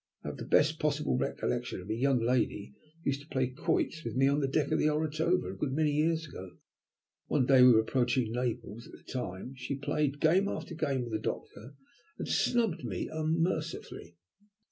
I 0.23 0.29
have 0.29 0.37
the 0.37 0.45
best 0.45 0.79
possible 0.79 1.15
recollection 1.15 1.79
of 1.79 1.87
a 1.87 1.93
young 1.93 2.19
lady 2.19 2.73
who 3.03 3.11
used 3.11 3.21
to 3.21 3.27
play 3.27 3.49
quoits 3.49 4.03
with 4.03 4.15
me 4.15 4.27
on 4.27 4.39
the 4.39 4.47
deck 4.47 4.71
of 4.71 4.79
the 4.79 4.89
Orotava 4.89 5.51
a 5.53 5.55
good 5.55 5.73
many 5.73 5.91
years 5.91 6.27
ago. 6.27 6.57
One 7.27 7.45
day 7.45 7.61
we 7.61 7.71
were 7.73 7.81
approaching 7.81 8.31
Naples 8.31 8.87
at 8.87 8.93
the 8.93 9.03
time 9.13 9.53
she 9.57 9.75
played 9.75 10.19
game 10.19 10.47
after 10.47 10.73
game 10.73 11.03
with 11.03 11.11
the 11.11 11.19
doctor, 11.19 11.75
and 12.17 12.27
snubbed 12.27 12.83
me 12.83 13.09
unmercifully." 13.13 14.17